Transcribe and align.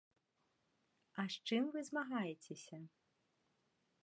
А 1.23 1.27
з 1.35 1.43
чым 1.49 1.63
вы 1.75 1.79
змагаецеся? 1.91 2.77